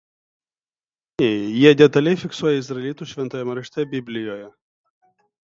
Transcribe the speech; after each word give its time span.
Ji 1.23 1.73
detaliai 1.81 2.15
fiksuojama 2.23 2.63
izraelitų 2.63 3.09
šventajame 3.13 3.59
rašte 3.61 3.87
Biblijoje. 3.95 4.51